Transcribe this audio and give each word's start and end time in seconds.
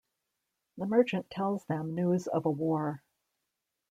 The 0.77 0.87
merchant 0.87 1.29
tells 1.29 1.63
them 1.65 1.93
news 1.93 2.25
of 2.25 2.47
a 2.47 2.49
war. 2.49 3.03